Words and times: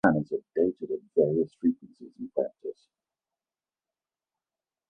This 0.03 0.11
plan 0.11 0.23
is 0.23 0.31
updated 0.31 0.93
at 0.95 0.99
various 1.15 1.53
frequencies 1.61 2.15
in 2.17 2.29
practice. 2.29 2.87